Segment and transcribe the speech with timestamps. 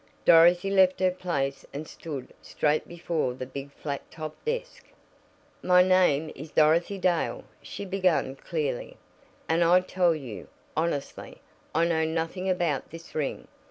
[0.25, 4.87] Dorothy left her place and stood straight before the big flat top desk.
[5.61, 8.97] "My name is Dorothy Dale," she began clearly,
[9.47, 11.37] "and I tell you, honestly,
[11.75, 13.47] I know nothing about this ring.